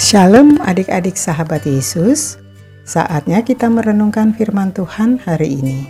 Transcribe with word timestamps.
Shalom 0.00 0.56
adik-adik 0.64 1.12
sahabat 1.12 1.68
Yesus, 1.68 2.40
saatnya 2.88 3.44
kita 3.44 3.68
merenungkan 3.68 4.32
firman 4.32 4.72
Tuhan 4.72 5.20
hari 5.20 5.60
ini. 5.60 5.84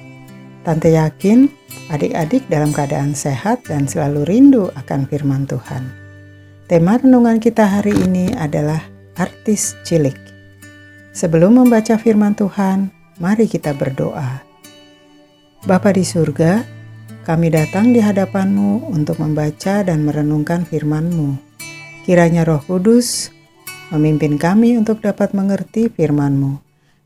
Tante 0.66 0.90
yakin 0.90 1.46
adik-adik 1.94 2.43
dalam 2.50 2.75
keadaan 2.75 3.14
sehat 3.14 3.62
dan 3.70 3.86
selalu 3.86 4.26
rindu 4.26 4.66
akan 4.75 5.07
firman 5.07 5.46
Tuhan. 5.46 5.94
Tema 6.66 6.99
renungan 6.99 7.38
kita 7.38 7.62
hari 7.62 7.94
ini 7.94 8.35
adalah 8.35 8.82
artis 9.14 9.79
cilik. 9.86 10.18
Sebelum 11.14 11.63
membaca 11.63 11.94
firman 11.94 12.35
Tuhan, 12.35 12.90
mari 13.22 13.46
kita 13.46 13.79
berdoa. 13.79 14.43
Bapa 15.71 15.94
di 15.94 16.02
surga, 16.02 16.66
kami 17.22 17.46
datang 17.54 17.94
di 17.94 18.02
hadapanmu 18.02 18.90
untuk 18.90 19.22
membaca 19.22 19.86
dan 19.86 20.02
merenungkan 20.02 20.66
firman-Mu. 20.66 21.38
Kiranya 22.02 22.43
roh 22.43 22.58
kudus 22.66 23.38
memimpin 23.90 24.39
kami 24.39 24.79
untuk 24.79 25.03
dapat 25.03 25.35
mengerti 25.35 25.90
firman-Mu, 25.90 26.58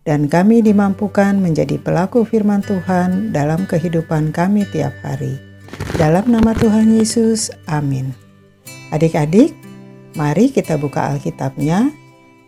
dan 0.04 0.28
kami 0.28 0.60
dimampukan 0.60 1.36
menjadi 1.36 1.80
pelaku 1.80 2.28
firman 2.28 2.60
Tuhan 2.60 3.32
dalam 3.32 3.64
kehidupan 3.64 4.32
kami 4.32 4.68
tiap 4.68 4.92
hari. 5.00 5.40
Dalam 5.96 6.28
nama 6.28 6.52
Tuhan 6.52 6.92
Yesus, 6.92 7.50
amin. 7.66 8.12
Adik-adik, 8.92 9.56
mari 10.14 10.52
kita 10.52 10.78
buka 10.78 11.10
Alkitabnya. 11.10 11.90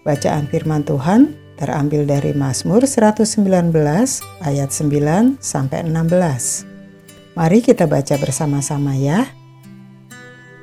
Bacaan 0.07 0.47
firman 0.47 0.87
Tuhan 0.87 1.35
terambil 1.59 2.07
dari 2.07 2.31
Mazmur 2.37 2.85
119 2.87 3.43
ayat 4.45 4.71
9 4.71 5.41
sampai 5.41 5.83
16. 5.83 6.77
Mari 7.35 7.59
kita 7.65 7.89
baca 7.91 8.15
bersama-sama 8.21 8.95
ya. 8.95 9.27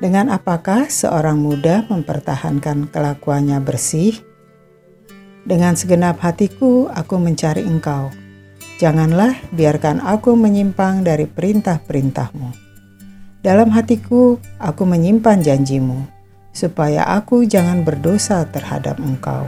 Dengan 0.02 0.26
apakah 0.26 0.90
seorang 0.90 1.38
muda 1.38 1.86
mempertahankan 1.86 2.90
kelakuannya 2.90 3.62
bersih? 3.62 4.18
Dengan 5.46 5.78
segenap 5.78 6.18
hatiku 6.18 6.90
aku 6.90 7.14
mencari 7.22 7.62
engkau. 7.62 8.10
Janganlah 8.82 9.38
biarkan 9.54 10.02
aku 10.02 10.34
menyimpang 10.34 11.06
dari 11.06 11.30
perintah-perintahmu. 11.30 12.50
Dalam 13.38 13.70
hatiku 13.70 14.42
aku 14.58 14.82
menyimpan 14.82 15.46
janjimu, 15.46 16.10
supaya 16.50 17.06
aku 17.06 17.46
jangan 17.46 17.86
berdosa 17.86 18.42
terhadap 18.50 18.98
engkau. 18.98 19.46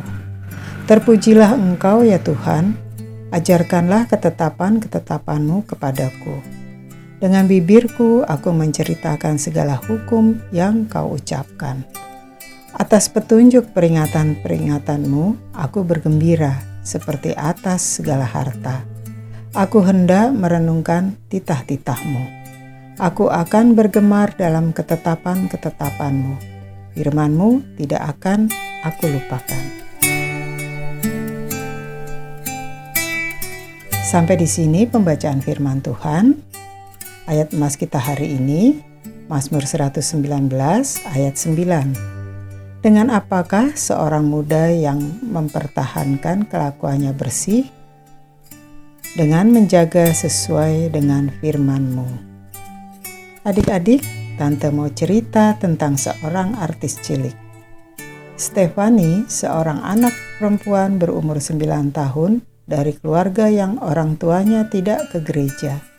Terpujilah 0.86 1.58
engkau 1.58 2.06
ya 2.06 2.22
Tuhan, 2.22 2.78
ajarkanlah 3.34 4.06
ketetapan-ketetapanmu 4.06 5.66
kepadaku 5.66 6.55
dengan 7.16 7.48
bibirku 7.48 8.20
aku 8.28 8.52
menceritakan 8.52 9.40
segala 9.40 9.80
hukum 9.80 10.36
yang 10.52 10.84
kau 10.84 11.16
ucapkan. 11.16 11.84
Atas 12.76 13.08
petunjuk 13.08 13.72
peringatan-peringatanmu, 13.72 15.56
aku 15.56 15.80
bergembira 15.80 16.60
seperti 16.84 17.32
atas 17.32 17.98
segala 18.00 18.28
harta. 18.28 18.84
Aku 19.56 19.80
hendak 19.80 20.36
merenungkan 20.36 21.16
titah-titahmu. 21.32 22.28
Aku 23.00 23.32
akan 23.32 23.72
bergemar 23.72 24.36
dalam 24.36 24.76
ketetapan-ketetapanmu. 24.76 26.36
Firmanmu 26.92 27.80
tidak 27.80 28.20
akan 28.20 28.52
aku 28.84 29.08
lupakan. 29.08 29.64
Sampai 34.04 34.36
di 34.36 34.48
sini 34.48 34.84
pembacaan 34.84 35.40
firman 35.40 35.80
Tuhan. 35.80 36.55
Ayat 37.26 37.50
emas 37.50 37.74
kita 37.74 37.98
hari 37.98 38.38
ini, 38.38 38.86
Mazmur 39.26 39.66
119 39.66 40.46
ayat 41.10 41.34
9. 41.34 42.86
Dengan 42.86 43.10
apakah 43.10 43.74
seorang 43.74 44.30
muda 44.30 44.70
yang 44.70 45.02
mempertahankan 45.26 46.46
kelakuannya 46.46 47.10
bersih? 47.18 47.66
Dengan 49.18 49.50
menjaga 49.50 50.06
sesuai 50.14 50.94
dengan 50.94 51.34
firman-Mu. 51.42 52.06
Adik-adik, 53.42 54.06
Tante 54.38 54.70
mau 54.70 54.86
cerita 54.94 55.58
tentang 55.58 55.98
seorang 55.98 56.54
artis 56.62 57.02
cilik. 57.02 57.34
Stefani, 58.38 59.26
seorang 59.26 59.82
anak 59.82 60.14
perempuan 60.38 61.02
berumur 61.02 61.42
9 61.42 61.90
tahun 61.90 62.46
dari 62.70 62.94
keluarga 62.94 63.50
yang 63.50 63.82
orang 63.82 64.14
tuanya 64.14 64.70
tidak 64.70 65.10
ke 65.10 65.18
gereja. 65.26 65.95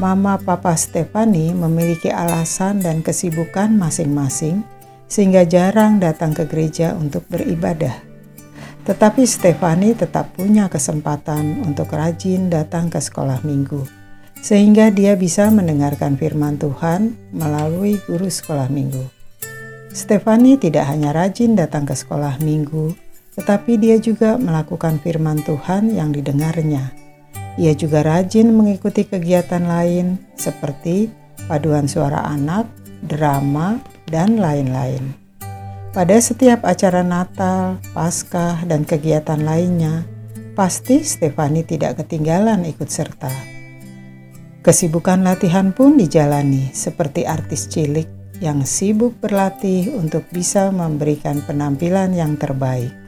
Mama 0.00 0.40
Papa 0.40 0.72
Stefani 0.80 1.52
memiliki 1.52 2.08
alasan 2.08 2.80
dan 2.80 3.04
kesibukan 3.04 3.68
masing-masing 3.76 4.64
sehingga 5.12 5.44
jarang 5.44 6.00
datang 6.00 6.32
ke 6.32 6.48
gereja 6.48 6.96
untuk 6.96 7.28
beribadah. 7.28 8.00
Tetapi 8.88 9.28
Stefani 9.28 9.92
tetap 9.92 10.32
punya 10.32 10.72
kesempatan 10.72 11.68
untuk 11.68 11.92
rajin 11.92 12.48
datang 12.48 12.88
ke 12.88 12.96
sekolah 12.96 13.44
minggu, 13.44 13.84
sehingga 14.40 14.88
dia 14.88 15.20
bisa 15.20 15.52
mendengarkan 15.52 16.16
firman 16.16 16.56
Tuhan 16.56 17.12
melalui 17.36 18.00
guru 18.08 18.32
sekolah 18.32 18.72
minggu. 18.72 19.04
Stefani 19.92 20.56
tidak 20.56 20.88
hanya 20.88 21.12
rajin 21.12 21.52
datang 21.60 21.84
ke 21.84 21.92
sekolah 21.92 22.40
minggu, 22.40 22.96
tetapi 23.36 23.76
dia 23.76 24.00
juga 24.00 24.40
melakukan 24.40 24.96
firman 25.04 25.44
Tuhan 25.44 25.92
yang 25.92 26.16
didengarnya 26.16 26.99
ia 27.58 27.74
juga 27.74 28.06
rajin 28.06 28.54
mengikuti 28.54 29.02
kegiatan 29.08 29.64
lain 29.64 30.20
seperti 30.38 31.10
paduan 31.50 31.90
suara 31.90 32.22
anak, 32.30 32.70
drama, 33.02 33.82
dan 34.06 34.38
lain-lain. 34.38 35.14
Pada 35.90 36.22
setiap 36.22 36.62
acara 36.62 37.02
Natal, 37.02 37.82
Paskah, 37.90 38.62
dan 38.62 38.86
kegiatan 38.86 39.42
lainnya, 39.42 40.06
pasti 40.54 41.02
Stefani 41.02 41.66
tidak 41.66 41.98
ketinggalan 41.98 42.62
ikut 42.62 42.86
serta. 42.86 43.32
Kesibukan 44.60 45.24
latihan 45.24 45.72
pun 45.72 45.96
dijalani 45.96 46.70
seperti 46.70 47.24
artis 47.24 47.66
cilik 47.66 48.06
yang 48.44 48.62
sibuk 48.62 49.16
berlatih 49.18 49.90
untuk 49.96 50.28
bisa 50.28 50.68
memberikan 50.68 51.40
penampilan 51.42 52.12
yang 52.12 52.36
terbaik. 52.36 52.99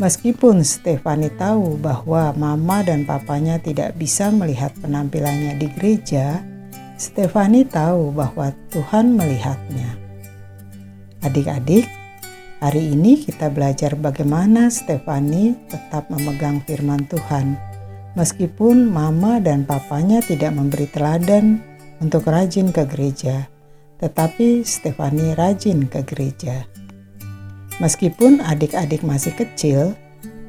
Meskipun 0.00 0.64
Stefani 0.64 1.28
tahu 1.36 1.76
bahwa 1.76 2.32
mama 2.32 2.80
dan 2.80 3.04
papanya 3.04 3.60
tidak 3.60 4.00
bisa 4.00 4.32
melihat 4.32 4.72
penampilannya 4.80 5.60
di 5.60 5.68
gereja, 5.76 6.40
Stefani 6.96 7.68
tahu 7.68 8.08
bahwa 8.08 8.48
Tuhan 8.72 9.12
melihatnya. 9.12 10.00
Adik-adik, 11.20 11.84
hari 12.64 12.96
ini 12.96 13.20
kita 13.20 13.52
belajar 13.52 13.92
bagaimana 13.92 14.72
Stefani 14.72 15.52
tetap 15.68 16.08
memegang 16.08 16.64
firman 16.64 17.04
Tuhan, 17.04 17.60
meskipun 18.16 18.88
mama 18.88 19.36
dan 19.36 19.68
papanya 19.68 20.24
tidak 20.24 20.56
memberi 20.56 20.88
teladan 20.88 21.60
untuk 22.00 22.24
rajin 22.24 22.72
ke 22.72 22.88
gereja, 22.88 23.52
tetapi 24.00 24.64
Stefani 24.64 25.36
rajin 25.36 25.84
ke 25.84 26.00
gereja. 26.08 26.79
Meskipun 27.80 28.44
adik-adik 28.44 29.00
masih 29.00 29.32
kecil, 29.32 29.96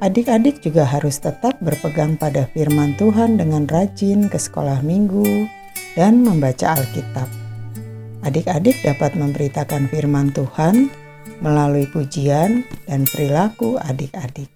adik-adik 0.03 0.59
juga 0.59 0.83
harus 0.83 1.15
tetap 1.15 1.55
berpegang 1.63 2.19
pada 2.19 2.43
firman 2.51 2.91
Tuhan 2.99 3.39
dengan 3.39 3.63
rajin 3.71 4.27
ke 4.27 4.35
sekolah 4.35 4.83
minggu 4.83 5.47
dan 5.95 6.27
membaca 6.27 6.75
Alkitab. 6.75 7.31
Adik-adik 8.27 8.83
dapat 8.83 9.15
memberitakan 9.15 9.87
firman 9.87 10.35
Tuhan 10.35 10.91
melalui 11.39 11.87
pujian 11.87 12.67
dan 12.85 13.07
perilaku 13.07 13.79
adik-adik. 13.79 14.51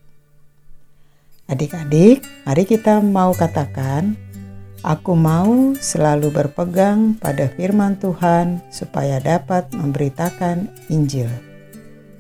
Adik-adik, 1.48 2.28
mari 2.44 2.63
kita 2.68 3.00
mau 3.00 3.31
katakan, 3.31 4.19
Aku 4.86 5.18
mau 5.18 5.74
selalu 5.81 6.30
berpegang 6.30 7.18
pada 7.18 7.50
firman 7.50 7.98
Tuhan 7.98 8.62
supaya 8.69 9.18
dapat 9.18 9.74
memberitakan 9.74 10.69
Injil. 10.94 11.44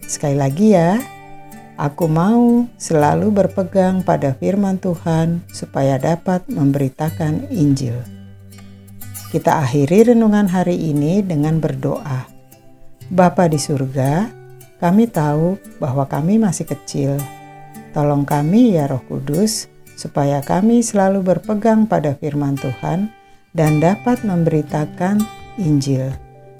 Sekali 0.05 0.37
lagi 0.37 0.77
ya, 0.77 1.01
aku 1.81 2.05
mau 2.05 2.69
selalu 2.77 3.33
berpegang 3.33 4.05
pada 4.05 4.37
firman 4.37 4.77
Tuhan 4.77 5.41
supaya 5.49 5.97
dapat 5.97 6.45
memberitakan 6.45 7.49
Injil. 7.49 7.97
Kita 9.33 9.65
akhiri 9.65 10.13
renungan 10.13 10.45
hari 10.45 10.77
ini 10.77 11.25
dengan 11.25 11.57
berdoa. 11.57 12.29
Bapa 13.09 13.49
di 13.49 13.57
surga, 13.57 14.29
kami 14.77 15.09
tahu 15.09 15.57
bahwa 15.81 16.05
kami 16.05 16.37
masih 16.37 16.69
kecil. 16.69 17.17
Tolong 17.89 18.29
kami 18.29 18.77
ya 18.77 18.85
Roh 18.85 19.01
Kudus, 19.09 19.65
supaya 19.97 20.45
kami 20.45 20.85
selalu 20.85 21.25
berpegang 21.25 21.89
pada 21.89 22.13
firman 22.13 22.53
Tuhan 22.61 23.09
dan 23.57 23.81
dapat 23.81 24.21
memberitakan 24.21 25.17
Injil. 25.57 26.13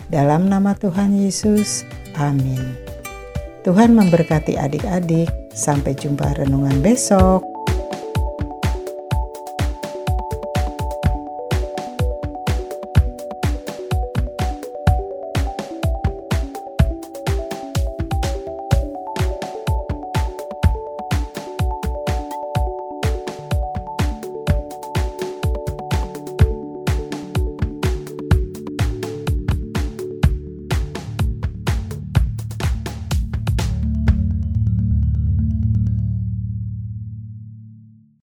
Dalam 0.10 0.50
nama 0.50 0.74
Tuhan 0.74 1.14
Yesus, 1.14 1.86
amin. 2.18 2.95
Tuhan 3.66 3.98
memberkati 3.98 4.62
adik-adik. 4.62 5.50
Sampai 5.50 5.98
jumpa 5.98 6.38
renungan 6.38 6.86
besok. 6.86 7.55